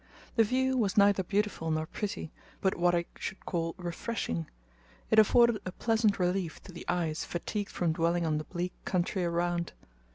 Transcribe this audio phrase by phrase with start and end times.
[0.35, 4.49] The view was neither beautiful nor pretty, but what I should call refreshing;
[5.11, 9.23] it afforded a pleasant relief to the eyes fatigued from dwelling on the bleak country
[9.23, 9.73] around.